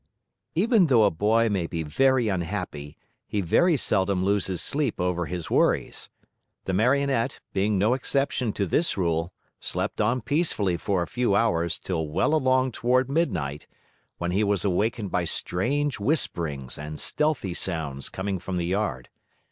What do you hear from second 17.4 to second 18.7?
sounds coming from the